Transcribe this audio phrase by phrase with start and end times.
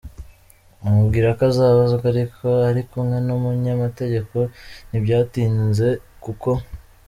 [0.85, 4.37] amubwira ko azabazwa aruko ari kumwe n’umunyamategeko,
[4.89, 5.87] ntibyatinze
[6.23, 6.49] kuko